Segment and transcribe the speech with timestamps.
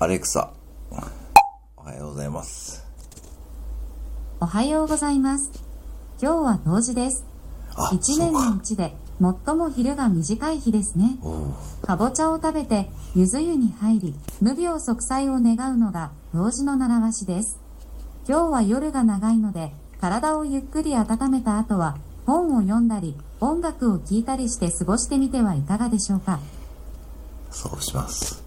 [0.00, 0.52] アレクサ、
[1.76, 2.86] おはようございます。
[4.38, 5.50] おはようございます。
[6.22, 7.24] 今日は冬至です。
[7.92, 11.18] 一年のうちで最も昼が短い日ですね。
[11.82, 17.58] かぼちゃを食べて、ゆず湯に入り、無病息災を願うのが冬至の習わしです。
[18.28, 26.38] 今日は夜が長いので、体をゆっくり温めた後は、本を読んだり、音楽を聴いたりして過ごしてみてはいかがでしょうか。
[27.50, 28.46] そうします。